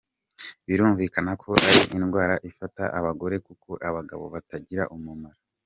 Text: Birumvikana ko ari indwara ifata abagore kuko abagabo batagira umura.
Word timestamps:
Birumvikana 0.67 1.31
ko 1.41 1.49
ari 1.67 1.79
indwara 1.97 2.35
ifata 2.49 2.83
abagore 2.99 3.35
kuko 3.47 3.69
abagabo 3.89 4.23
batagira 4.33 4.83
umura. 4.95 5.29